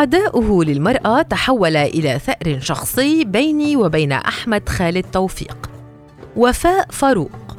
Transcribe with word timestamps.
عداؤه 0.00 0.64
للمرأة 0.64 1.22
تحول 1.22 1.76
إلى 1.76 2.18
ثأر 2.18 2.60
شخصي 2.60 3.24
بيني 3.24 3.76
وبين 3.76 4.12
أحمد 4.12 4.68
خالد 4.68 5.04
توفيق. 5.12 5.70
وفاء 6.36 6.86
فاروق. 6.90 7.56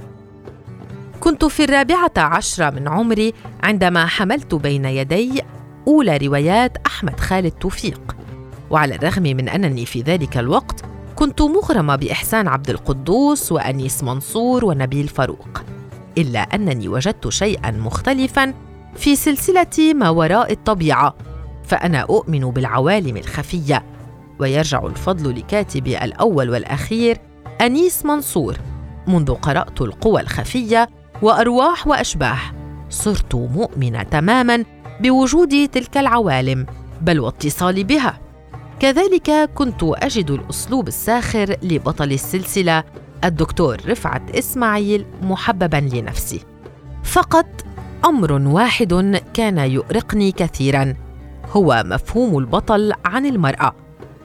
كنت 1.20 1.46
في 1.46 1.64
الرابعة 1.64 2.12
عشرة 2.18 2.70
من 2.70 2.88
عمري 2.88 3.34
عندما 3.64 4.06
حملت 4.06 4.56
بين 4.56 4.86
يدي 4.86 5.42
أولى 5.88 6.18
روايات 6.18 6.78
أحمد 6.86 7.20
خالد 7.20 7.52
توفيق. 7.52 8.16
وعلى 8.70 8.96
الرغم 8.96 9.24
من 9.24 9.50
أنني 9.50 9.86
في 9.86 10.02
ذلك 10.02 10.38
الوقت 10.38 10.86
كنت 11.16 11.42
مغرمة 11.42 11.96
بإحسان 11.96 12.48
عبد 12.48 12.70
القدوس 12.70 13.52
وأنيس 13.52 14.04
منصور 14.04 14.66
ونبيل 14.66 15.08
فاروق. 15.08 15.64
إلا 16.18 16.40
أنني 16.40 16.88
وجدت 16.88 17.30
شيئا 17.30 17.72
مختلفا 17.72 18.54
في 18.96 19.16
سلسلة 19.16 19.94
ما 19.94 20.10
وراء 20.10 20.52
الطبيعة. 20.52 21.16
فأنا 21.72 22.00
أؤمن 22.00 22.40
بالعوالم 22.40 23.18
الخفية. 23.18 23.86
ويرجع 24.40 24.86
الفضل 24.86 25.40
لكاتبي 25.40 26.04
الأول 26.04 26.50
والأخير 26.50 27.18
أنيس 27.62 28.06
منصور 28.06 28.58
منذ 29.08 29.34
قرأت 29.34 29.82
القوى 29.82 30.22
الخفية 30.22 30.90
وأرواح 31.22 31.88
وأشباح 31.88 32.54
صرت 32.90 33.36
مؤمنة 33.36 34.04
تماما 34.04 34.66
بوجود 35.02 35.68
تلك 35.68 35.98
العوالم 35.98 36.66
بل 37.02 37.20
واتصالي 37.20 37.84
بها. 37.84 38.20
كذلك 38.80 39.50
كنت 39.56 39.84
أجد 39.84 40.32
الأسلوب 40.32 40.88
الساخر 40.88 41.56
لبطل 41.64 42.12
السلسلة 42.12 42.84
الدكتور 43.24 43.78
رفعت 43.88 44.36
إسماعيل 44.36 45.06
محببا 45.22 45.90
لنفسي. 45.94 46.40
فقط 47.04 47.48
أمر 48.06 48.32
واحد 48.32 49.22
كان 49.34 49.58
يؤرقني 49.58 50.32
كثيرا 50.32 50.96
هو 51.52 51.84
مفهوم 51.86 52.38
البطل 52.38 52.94
عن 53.06 53.26
المرأة 53.26 53.76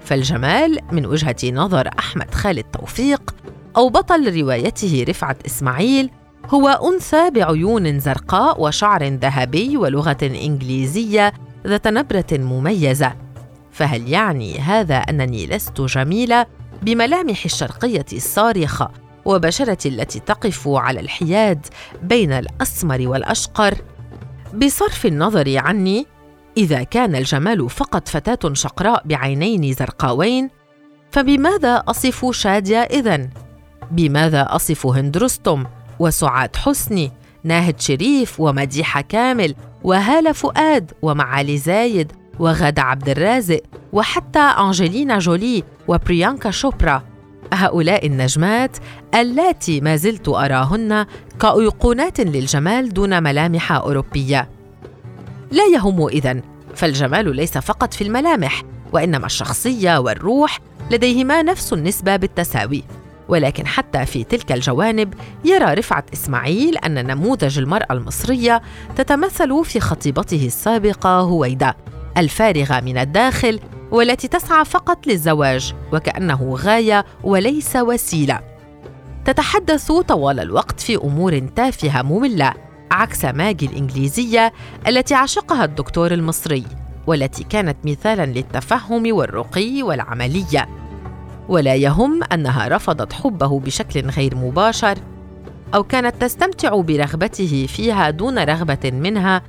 فالجمال 0.01 0.79
من 0.93 1.07
وجهة 1.07 1.37
نظر 1.45 1.91
أحمد 1.99 2.35
خالد 2.35 2.65
توفيق 2.65 3.35
أو 3.77 3.89
بطل 3.89 4.41
روايته 4.41 5.05
رفعت 5.09 5.47
إسماعيل 5.47 6.11
هو 6.51 6.69
أنثى 6.69 7.31
بعيون 7.31 8.01
زرقاء 8.01 8.63
وشعر 8.63 9.05
ذهبي 9.05 9.77
ولغة 9.77 10.19
إنجليزية 10.23 11.33
ذات 11.67 11.89
نبرة 11.89 12.27
مميزة 12.33 13.13
فهل 13.71 14.09
يعني 14.09 14.59
هذا 14.59 14.97
أنني 14.97 15.47
لست 15.47 15.81
جميلة 15.81 16.47
بملامح 16.83 17.45
الشرقية 17.45 18.07
الصارخة 18.13 18.91
وبشرتي 19.25 19.89
التي 19.89 20.21
تقف 20.21 20.69
على 20.69 21.01
الحياد 21.01 21.67
بين 22.03 22.33
الأسمر 22.33 23.09
والأشقر؟ 23.09 23.75
بصرف 24.55 25.07
النظر 25.07 25.59
عني 25.59 26.07
إذا 26.57 26.83
كان 26.83 27.17
الجمال 27.17 27.71
فقط 27.71 28.09
فتاة 28.09 28.53
شقراء 28.55 29.03
بعينين 29.05 29.73
زرقاوين 29.73 30.51
فبماذا 31.11 31.77
أصف 31.89 32.31
شادية 32.31 32.79
إذن؟ 32.79 33.31
بماذا 33.91 34.47
أصف 34.51 34.87
هند 34.87 35.19
رستم 35.19 35.65
وسعاد 35.99 36.57
حسني 36.57 37.13
ناهد 37.45 37.81
شريف 37.81 38.41
ومديحة 38.41 39.01
كامل 39.01 39.55
وهالة 39.85 40.33
فؤاد 40.33 40.93
ومعالي 41.03 41.59
زايد 41.59 42.13
وغادة 42.39 42.83
عبد 42.83 43.09
الرازق 43.09 43.61
وحتى 43.93 44.39
أنجلينا 44.39 45.19
جولي 45.19 45.65
وبريانكا 45.89 46.51
شوبرا 46.51 47.03
هؤلاء 47.53 48.07
النجمات 48.07 48.77
اللاتي 49.15 49.81
ما 49.81 49.97
زلت 49.97 50.29
أراهن 50.29 51.07
كأيقونات 51.41 52.21
للجمال 52.21 52.89
دون 52.89 53.23
ملامح 53.23 53.73
أوروبية 53.73 54.56
لا 55.51 55.65
يهم 55.75 56.07
إذن 56.07 56.43
فالجمال 56.75 57.37
ليس 57.37 57.59
فقط 57.59 57.95
في 57.95 58.05
الملامح 58.05 58.63
وإنما 58.93 59.27
الشخصية 59.27 59.99
والروح 59.99 60.59
لديهما 60.91 61.43
نفس 61.43 61.73
النسبة 61.73 62.17
بالتساوي. 62.17 62.85
ولكن 63.29 63.67
حتى 63.67 64.07
في 64.07 64.25
تلك 64.25 64.53
الجوانب 64.53 65.15
يرى 65.45 65.75
رفعت 65.75 66.13
إسماعيل 66.13 66.79
أن 66.79 67.07
نموذج 67.07 67.59
المرأة 67.59 67.93
المصرية 67.93 68.63
تتمثل 68.97 69.65
في 69.65 69.81
خطيبته 69.81 70.47
السابقة 70.47 71.21
هويده 71.21 71.77
الفارغة 72.17 72.81
من 72.81 72.99
الداخل 72.99 73.61
والتي 73.91 74.29
تسعى 74.29 74.65
فقط 74.65 75.07
للزواج 75.07 75.75
وكأنه 75.93 76.55
غاية 76.55 77.05
وليس 77.25 77.77
وسيلة. 77.77 78.41
تتحدث 79.25 79.93
طوال 79.93 80.41
الوقت 80.41 80.81
في 80.81 80.97
أمور 80.97 81.39
تافهة 81.39 82.03
مملة 82.03 82.55
عكس 82.91 83.25
ماجي 83.25 83.67
الإنجليزية 83.67 84.53
التي 84.89 85.15
عشقها 85.15 85.65
الدكتور 85.65 86.13
المصري 86.13 86.65
والتي 87.07 87.45
كانت 87.45 87.77
مثالا 87.85 88.27
للتفهم 88.27 89.13
والرقي 89.13 89.83
والعملية. 89.83 90.69
ولا 91.49 91.75
يهم 91.75 92.23
أنها 92.33 92.69
رفضت 92.69 93.13
حبه 93.13 93.61
بشكل 93.61 94.01
غير 94.11 94.37
مباشر 94.37 94.99
أو 95.75 95.83
كانت 95.83 96.23
تستمتع 96.23 96.81
برغبته 96.81 97.67
فيها 97.69 98.11
دون 98.11 98.39
رغبة 98.39 98.91
منها 98.91 99.43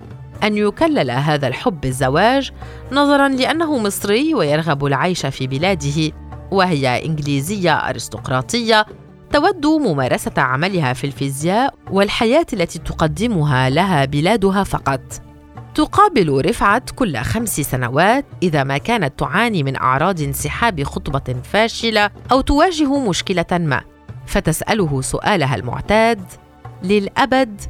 أن 0.44 0.58
يكلل 0.58 1.12
هذا 1.12 1.48
الحب 1.48 1.86
الزواج 1.86 2.52
نظرا 2.92 3.30
لأنه 3.30 3.78
مصري 3.78 4.34
ويرغب 4.34 4.86
العيش 4.86 5.26
في 5.26 5.48
بلاده 5.48 6.12
وهي 6.52 7.06
إنجليزية 7.06 7.74
أرستقراطية 7.74 8.86
تود 9.34 9.66
ممارسة 9.66 10.32
عملها 10.38 10.94
في 10.94 11.04
الفيزياء 11.04 11.74
والحياة 11.92 12.46
التي 12.54 12.80
تقدمها 12.80 13.70
لها 13.70 14.06
بلادها 14.06 14.64
فقط. 14.64 15.02
تقابل 15.76 16.46
رفعت 16.46 16.90
كل 16.90 17.18
خمس 17.18 17.62
سنوات 17.62 18.26
إذا 18.44 18.64
ما 18.64 18.78
كانت 18.78 19.20
تعاني 19.20 19.64
من 19.64 19.76
أعراض 19.76 20.22
انسحاب 20.22 20.84
خطبة 20.84 21.36
فاشلة 21.44 22.10
أو 22.32 22.42
تواجه 22.42 23.00
مشكلة 23.00 23.46
ما 23.52 23.82
فتسأله 24.26 25.02
سؤالها 25.02 25.56
المعتاد 25.56 26.22
للأبد 26.84 27.62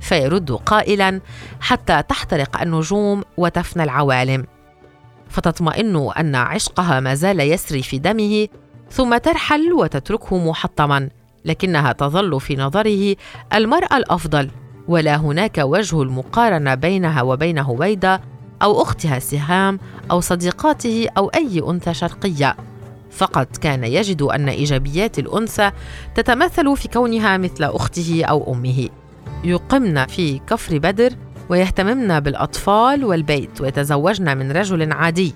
فيرد 0.00 0.50
قائلا 0.52 1.20
حتى 1.60 2.02
تحترق 2.02 2.60
النجوم 2.62 3.22
وتفنى 3.36 3.82
العوالم 3.82 4.46
فتطمئن 5.28 6.10
أن 6.18 6.34
عشقها 6.34 7.00
ما 7.00 7.14
زال 7.14 7.40
يسري 7.40 7.82
في 7.82 7.98
دمه 7.98 8.48
ثم 8.90 9.16
ترحل 9.16 9.72
وتتركه 9.72 10.50
محطما 10.50 11.08
لكنها 11.44 11.92
تظل 11.92 12.40
في 12.40 12.56
نظره 12.56 13.16
المرأة 13.54 13.96
الأفضل 13.96 14.50
ولا 14.88 15.16
هناك 15.16 15.58
وجه 15.58 16.02
المقارنة 16.02 16.74
بينها 16.74 17.22
وبين 17.22 17.58
هويدا 17.58 18.20
أو 18.62 18.82
أختها 18.82 19.18
سهام 19.18 19.78
أو 20.10 20.20
صديقاته 20.20 21.08
أو 21.18 21.28
أي 21.28 21.62
أنثى 21.68 21.94
شرقية. 21.94 22.56
فقط 23.10 23.56
كان 23.56 23.84
يجد 23.84 24.22
أن 24.22 24.48
إيجابيات 24.48 25.18
الأنثى 25.18 25.70
تتمثل 26.14 26.76
في 26.76 26.88
كونها 26.88 27.36
مثل 27.36 27.64
أخته 27.64 28.24
أو 28.24 28.52
أمه. 28.52 28.88
يقمن 29.44 30.06
في 30.06 30.38
كفر 30.38 30.78
بدر 30.78 31.12
ويهتممن 31.48 32.20
بالأطفال 32.20 33.04
والبيت 33.04 33.60
ويتزوجن 33.60 34.36
من 34.36 34.52
رجل 34.52 34.92
عادي. 34.92 35.34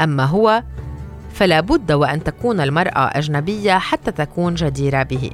أما 0.00 0.24
هو 0.24 0.62
فلا 1.36 1.60
بد 1.60 1.92
وأن 1.92 2.24
تكون 2.24 2.60
المرأة 2.60 3.18
أجنبية 3.18 3.78
حتى 3.78 4.12
تكون 4.12 4.54
جديرة 4.54 5.02
به. 5.02 5.30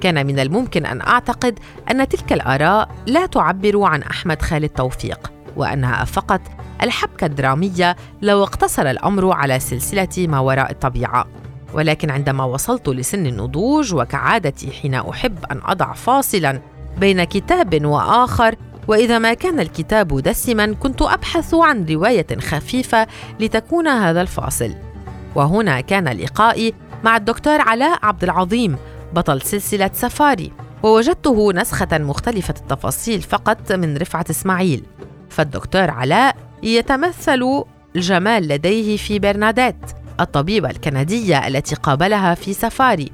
كان 0.00 0.26
من 0.26 0.38
الممكن 0.38 0.86
أن 0.86 1.00
أعتقد 1.00 1.58
أن 1.90 2.08
تلك 2.08 2.32
الآراء 2.32 2.88
لا 3.06 3.26
تعبر 3.26 3.82
عن 3.82 4.02
أحمد 4.02 4.42
خالد 4.42 4.68
توفيق 4.68 5.32
وأنها 5.56 6.04
فقط 6.04 6.40
الحبكة 6.82 7.24
الدرامية 7.26 7.96
لو 8.22 8.42
اقتصر 8.42 8.90
الأمر 8.90 9.32
على 9.32 9.60
سلسلة 9.60 10.08
ما 10.18 10.38
وراء 10.38 10.70
الطبيعة. 10.70 11.26
ولكن 11.74 12.10
عندما 12.10 12.44
وصلت 12.44 12.88
لسن 12.88 13.26
النضوج 13.26 13.94
وكعادتي 13.94 14.70
حين 14.70 14.94
أحب 14.94 15.44
أن 15.50 15.60
أضع 15.64 15.92
فاصلا 15.92 16.60
بين 16.98 17.24
كتاب 17.24 17.84
وآخر 17.84 18.54
وإذا 18.88 19.18
ما 19.18 19.34
كان 19.34 19.60
الكتاب 19.60 20.20
دسما 20.20 20.74
كنت 20.74 21.02
أبحث 21.02 21.54
عن 21.54 21.86
رواية 21.86 22.26
خفيفة 22.40 23.06
لتكون 23.40 23.88
هذا 23.88 24.20
الفاصل. 24.20 24.89
وهنا 25.34 25.80
كان 25.80 26.08
لقائي 26.08 26.74
مع 27.04 27.16
الدكتور 27.16 27.60
علاء 27.60 27.98
عبد 28.02 28.24
العظيم 28.24 28.76
بطل 29.12 29.42
سلسلة 29.42 29.90
سفاري 29.94 30.52
ووجدته 30.82 31.52
نسخة 31.52 31.98
مختلفة 31.98 32.54
التفاصيل 32.60 33.22
فقط 33.22 33.72
من 33.72 33.96
رفعة 33.96 34.24
إسماعيل. 34.30 34.82
فالدكتور 35.30 35.90
علاء 35.90 36.36
يتمثل 36.62 37.64
الجمال 37.96 38.48
لديه 38.48 38.96
في 38.96 39.18
برناديت 39.18 39.76
الطبيبة 40.20 40.70
الكندية 40.70 41.46
التي 41.46 41.74
قابلها 41.74 42.34
في 42.34 42.52
سفاري 42.52 43.12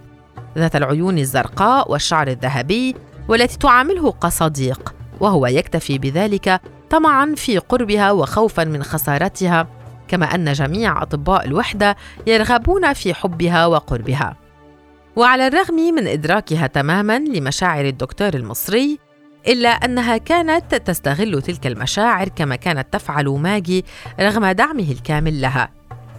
ذات 0.59 0.77
العيون 0.77 1.19
الزرقاء 1.19 1.93
والشعر 1.93 2.29
الذهبي 2.29 2.97
والتي 3.29 3.59
تعامله 3.59 4.13
كصديق 4.13 4.95
وهو 5.21 5.47
يكتفي 5.47 5.99
بذلك 5.99 6.61
طمعا 6.91 7.35
في 7.37 7.59
قربها 7.59 8.13
وخوفا 8.13 8.65
من 8.65 8.83
خسارتها. 8.83 9.69
كما 10.09 10.35
أن 10.35 10.53
جميع 10.53 11.03
أطباء 11.03 11.45
الوحدة 11.45 11.97
يرغبون 12.27 12.93
في 12.93 13.15
حبها 13.15 13.67
وقربها. 13.67 14.37
وعلى 15.17 15.47
الرغم 15.47 15.75
من 15.75 16.07
إدراكها 16.09 16.67
تماما 16.67 17.19
لمشاعر 17.19 17.85
الدكتور 17.85 18.35
المصري 18.35 18.99
إلا 19.49 19.69
أنها 19.69 20.17
كانت 20.17 20.75
تستغل 20.75 21.43
تلك 21.43 21.67
المشاعر 21.67 22.29
كما 22.29 22.57
كانت 22.57 22.87
تفعل 22.93 23.29
ماجي 23.29 23.85
رغم 24.21 24.47
دعمه 24.47 24.91
الكامل 24.91 25.41
لها 25.41 25.69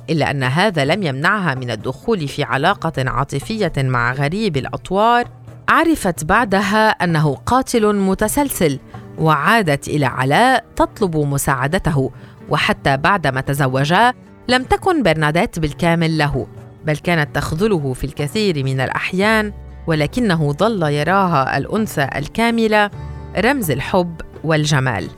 إلا 0.09 0.31
أن 0.31 0.43
هذا 0.43 0.85
لم 0.85 1.03
يمنعها 1.03 1.55
من 1.55 1.71
الدخول 1.71 2.27
في 2.27 2.43
علاقة 2.43 2.93
عاطفية 2.97 3.73
مع 3.77 4.13
غريب 4.13 4.57
الأطوار 4.57 5.27
عرفت 5.69 6.23
بعدها 6.23 6.89
أنه 6.89 7.35
قاتل 7.35 7.95
متسلسل 7.95 8.79
وعادت 9.17 9.87
إلى 9.87 10.05
علاء 10.05 10.65
تطلب 10.75 11.17
مساعدته 11.17 12.11
وحتى 12.49 12.97
بعدما 12.97 13.41
تزوجا 13.41 14.13
لم 14.47 14.63
تكن 14.63 15.03
برناديت 15.03 15.59
بالكامل 15.59 16.17
له 16.17 16.47
بل 16.85 16.97
كانت 16.97 17.35
تخذله 17.35 17.93
في 17.93 18.03
الكثير 18.03 18.63
من 18.63 18.79
الأحيان 18.81 19.53
ولكنه 19.87 20.53
ظل 20.53 20.83
يراها 20.83 21.57
الأنثى 21.57 22.09
الكاملة 22.15 22.89
رمز 23.37 23.71
الحب 23.71 24.21
والجمال. 24.43 25.09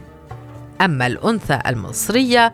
أما 0.82 1.08
الأنثى 1.08 1.60
المصرية 1.68 2.54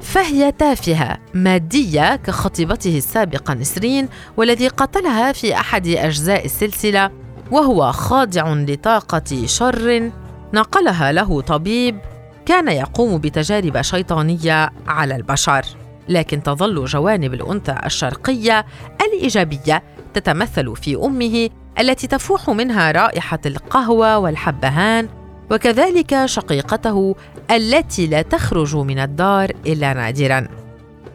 فهي 0.00 0.52
تافهة 0.52 1.18
مادية 1.34 2.16
كخطيبته 2.16 2.98
السابقة 2.98 3.54
نسرين 3.54 4.08
والذي 4.36 4.68
قتلها 4.68 5.32
في 5.32 5.54
أحد 5.54 5.86
أجزاء 5.86 6.44
السلسلة 6.44 7.10
وهو 7.50 7.92
خاضع 7.92 8.54
لطاقة 8.54 9.46
شر 9.46 10.10
نقلها 10.54 11.12
له 11.12 11.40
طبيب 11.40 11.98
كان 12.48 12.68
يقوم 12.68 13.18
بتجارب 13.18 13.82
شيطانية 13.82 14.70
على 14.86 15.16
البشر 15.16 15.64
لكن 16.08 16.42
تظل 16.42 16.84
جوانب 16.84 17.34
الأنثى 17.34 17.74
الشرقية 17.86 18.66
الإيجابية 19.02 19.82
تتمثل 20.14 20.76
في 20.76 20.96
أمه 20.96 21.50
التي 21.78 22.06
تفوح 22.06 22.50
منها 22.50 22.92
رائحة 22.92 23.38
القهوة 23.46 24.18
والحبهان 24.18 25.08
وكذلك 25.50 26.24
شقيقته 26.26 27.16
التي 27.50 28.06
لا 28.06 28.22
تخرج 28.22 28.76
من 28.76 28.98
الدار 28.98 29.52
إلا 29.66 29.92
نادرا. 29.92 30.48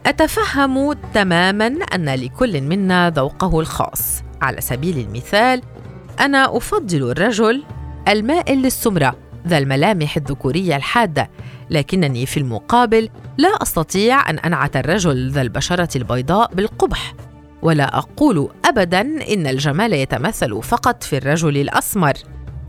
أتفهم 0.06 0.94
تماما 0.94 1.68
أن 1.95 2.09
لكل 2.09 2.62
منا 2.62 3.09
ذوقه 3.09 3.59
الخاص. 3.59 4.24
على 4.41 4.62
سبيل 4.62 4.97
المثال 4.97 5.62
أنا 6.19 6.57
أفضل 6.57 7.12
الرجل 7.12 7.63
المائل 8.07 8.62
للسمرة 8.62 9.23
ذا 9.48 9.57
الملامح 9.57 10.18
الذكورية 10.18 10.75
الحادة. 10.75 11.30
لكنني 11.69 12.25
في 12.25 12.38
المقابل 12.38 13.10
لا 13.38 13.50
أستطيع 13.62 14.30
أن 14.30 14.40
أنعت 14.40 14.75
الرجل 14.78 15.31
ذا 15.31 15.42
البشرة 15.42 15.90
البيضاء 15.95 16.54
بالقبح. 16.54 17.13
ولا 17.62 17.98
أقول 17.98 18.50
ابدا 18.66 19.01
إن 19.01 19.48
الجمال 19.48 19.94
يتمثل 19.94 20.63
فقط 20.63 21.04
في 21.04 21.18
الرجل 21.18 21.57
الأسمر. 21.57 22.13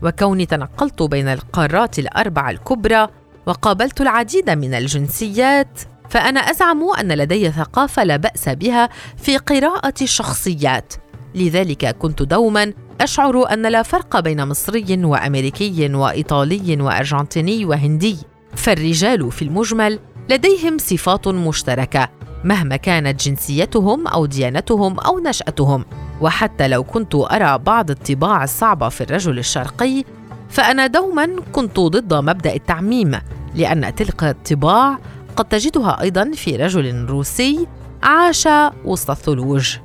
وكوني 0.03 0.45
تنقلت 0.45 1.01
بين 1.03 1.27
القارات 1.27 1.99
الاربع 1.99 2.49
الكبرى 2.49 3.07
وقابلت 3.45 4.01
العديد 4.01 4.49
من 4.49 4.73
الجنسيات 4.73 5.79
فأنا 6.09 6.39
أزعم 6.39 6.83
أن 6.99 7.11
لدي 7.11 7.51
ثقافة 7.51 8.03
لا 8.03 8.15
بأس 8.17 8.49
بها 8.49 8.89
في 9.17 9.37
قراءة 9.37 9.93
الشخصيات 10.01 10.93
لذلك 11.35 11.97
كنت 11.97 12.23
دوما 12.23 12.73
أشعر 13.01 13.53
أن 13.53 13.65
لا 13.65 13.83
فرق 13.83 14.19
بين 14.19 14.47
مصري 14.47 15.05
وأمريكي 15.05 15.93
وإيطالي 15.93 16.81
وأرجنتيني 16.81 17.65
وهندي. 17.65 18.17
فالرجال 18.55 19.31
في 19.31 19.41
المجمل 19.41 19.99
لديهم 20.29 20.77
صفات 20.77 21.27
مشتركة 21.27 22.09
مهما 22.43 22.75
كانت 22.75 23.23
جنسيتهم 23.23 24.07
أو 24.07 24.25
ديانتهم 24.25 24.99
أو 24.99 25.19
نشأتهم. 25.19 25.85
وحتى 26.21 26.67
لو 26.67 26.83
كنت 26.83 27.15
أرى 27.15 27.57
بعض 27.57 27.91
الطباع 27.91 28.43
الصعبه 28.43 28.89
في 28.89 29.01
الرجل 29.01 29.39
الشرقي 29.39 30.03
فأنا 30.49 30.87
دوما 30.87 31.29
كنت 31.51 31.79
ضد 31.79 32.13
مبدأ 32.13 32.55
التعميم 32.55 33.19
لأن 33.55 33.95
تلك 33.95 34.23
الطباع 34.23 34.97
قد 35.35 35.45
تجدها 35.45 36.01
أيضا 36.01 36.31
في 36.31 36.55
رجل 36.55 37.05
روسي 37.05 37.67
عاش 38.03 38.47
وسط 38.85 39.09
الثلوج. 39.09 39.77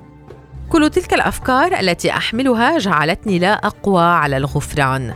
كل 0.70 0.90
تلك 0.90 1.14
الأفكار 1.14 1.80
التي 1.80 2.10
أحملها 2.10 2.78
جعلتني 2.78 3.38
لا 3.38 3.52
أقوى 3.52 4.02
على 4.02 4.36
الغفران. 4.36 5.14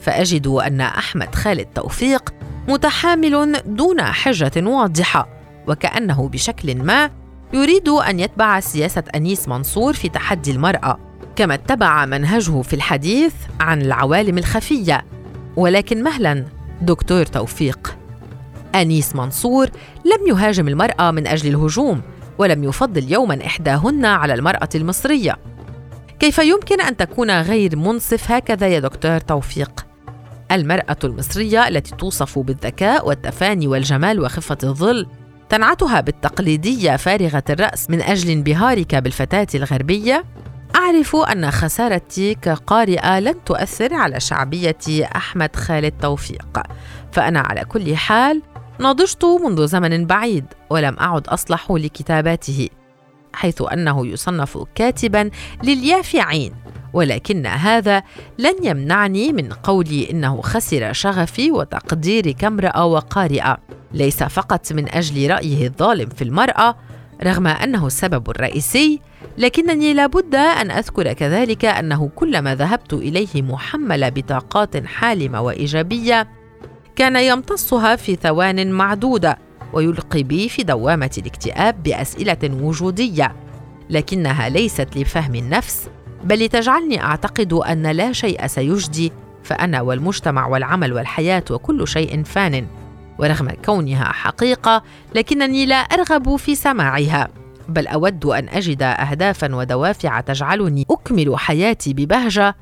فأجد 0.00 0.46
أن 0.46 0.80
أحمد 0.80 1.34
خالد 1.34 1.66
توفيق 1.74 2.34
متحامل 2.68 3.62
دون 3.66 4.02
حجة 4.02 4.52
واضحة 4.56 5.28
وكأنه 5.68 6.28
بشكل 6.28 6.76
ما 6.76 7.10
يريد 7.52 7.88
أن 7.88 8.20
يتبع 8.20 8.60
سياسة 8.60 9.02
أنيس 9.14 9.48
منصور 9.48 9.92
في 9.92 10.08
تحدي 10.08 10.50
المرأة 10.50 10.98
كما 11.36 11.54
اتبع 11.54 12.04
منهجه 12.04 12.62
في 12.62 12.72
الحديث 12.72 13.34
عن 13.60 13.82
العوالم 13.82 14.38
الخفية. 14.38 15.04
ولكن 15.56 16.02
مهلا 16.02 16.44
دكتور 16.82 17.26
توفيق. 17.26 17.96
أنيس 18.74 19.16
منصور 19.16 19.70
لم 20.04 20.26
يهاجم 20.28 20.68
المرأة 20.68 21.10
من 21.10 21.26
أجل 21.26 21.48
الهجوم 21.50 22.02
ولم 22.40 22.64
يفضل 22.64 23.12
يوما 23.12 23.46
إحداهن 23.46 24.04
على 24.04 24.34
المرأة 24.34 24.68
المصرية. 24.74 25.36
كيف 26.18 26.38
يمكن 26.38 26.80
أن 26.80 26.96
تكون 26.96 27.40
غير 27.40 27.76
منصف 27.76 28.30
هكذا 28.32 28.68
يا 28.68 28.80
دكتور 28.80 29.18
توفيق؟ 29.18 29.86
المرأة 30.52 30.96
المصرية 31.04 31.68
التي 31.68 31.96
توصف 31.96 32.38
بالذكاء 32.38 33.08
والتفاني 33.08 33.66
والجمال 33.66 34.20
وخفة 34.20 34.58
الظل 34.64 35.06
تنعتها 35.48 36.00
بالتقليدية 36.00 36.96
فارغة 36.96 37.44
الرأس 37.50 37.90
من 37.90 38.02
أجل 38.02 38.30
انبهارك 38.30 38.94
بالفتاة 38.94 39.46
الغربية. 39.54 40.24
أعرف 40.76 41.16
أن 41.16 41.50
خسارتي 41.50 42.34
كقارئه 42.34 43.20
لن 43.20 43.44
تؤثر 43.44 43.94
على 43.94 44.20
شعبية 44.20 45.06
أحمد 45.16 45.56
خالد 45.56 45.92
توفيق. 46.00 46.62
فأنا 47.12 47.40
على 47.40 47.64
كل 47.64 47.96
حال 47.96 48.42
نضجت 48.80 49.24
منذ 49.24 49.66
زمن 49.66 50.06
بعيد 50.06 50.44
ولم 50.70 50.96
أعد 50.98 51.28
أصلح 51.28 51.70
لكتاباته 51.70 52.68
حيث 53.32 53.62
أنه 53.72 54.06
يصنف 54.06 54.58
كاتبا 54.74 55.30
لليافعين 55.64 56.52
ولكن 56.92 57.46
هذا 57.46 58.02
لن 58.38 58.54
يمنعني 58.62 59.32
من 59.32 59.52
قولي 59.52 60.10
إنه 60.10 60.40
خسر 60.40 60.92
شغفي 60.92 61.50
وتقديري 61.50 62.32
كامرأة 62.32 62.84
وقارئة 62.84 63.58
ليس 63.92 64.22
فقط 64.22 64.72
من 64.72 64.94
أجل 64.94 65.30
رأيه 65.30 65.66
الظالم 65.66 66.08
في 66.08 66.24
المرأة 66.24 66.76
رغم 67.22 67.46
أنه 67.46 67.86
السبب 67.86 68.30
الرئيسي 68.30 69.00
لكنني 69.38 69.94
لابد 69.94 70.34
أن 70.34 70.70
أذكر 70.70 71.12
كذلك 71.12 71.64
أنه 71.64 72.10
كلما 72.14 72.54
ذهبت 72.54 72.92
إليه 72.92 73.42
محمله 73.42 74.08
بطاقات 74.08 74.86
حالمة 74.86 75.40
وإيجابية 75.40 76.39
كان 76.96 77.16
يمتصها 77.16 77.96
في 77.96 78.16
ثوان 78.16 78.70
معدوده 78.72 79.38
ويلقي 79.72 80.22
بي 80.22 80.48
في 80.48 80.62
دوامة 80.62 81.10
الاكتئاب 81.18 81.82
بأسئلة 81.82 82.62
وجودية. 82.62 83.36
لكنها 83.90 84.48
ليست 84.48 84.96
لفهم 84.96 85.34
النفس 85.34 85.88
بل 86.24 86.44
لتجعلني 86.44 87.02
أعتقد 87.02 87.52
أن 87.52 87.86
لا 87.86 88.12
شيء 88.12 88.46
سيجدي 88.46 89.12
فأنا 89.42 89.80
والمجتمع 89.80 90.46
والعمل 90.46 90.92
والحياة 90.92 91.44
وكل 91.50 91.88
شيء 91.88 92.22
فان. 92.22 92.66
ورغم 93.18 93.50
كونها 93.64 94.04
حقيقة 94.04 94.82
لكنني 95.14 95.66
لا 95.66 95.76
أرغب 95.76 96.36
في 96.36 96.54
سماعها 96.54 97.28
بل 97.68 97.86
أود 97.86 98.26
أن 98.26 98.48
أجد 98.48 98.82
اهدافا 98.82 99.54
ودوافع 99.54 100.20
تجعلني 100.20 100.86
أكمل 100.90 101.38
حياتي 101.38 101.94
ببهجة 101.94 102.56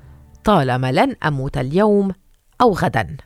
طالما 0.44 0.92
لن 0.92 1.14
أموت 1.26 1.58
اليوم 1.58 2.12
أو 2.60 2.72
غدا. 2.72 3.16